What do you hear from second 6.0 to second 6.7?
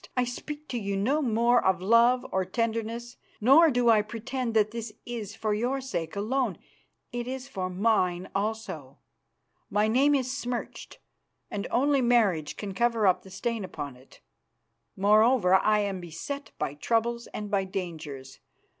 alone.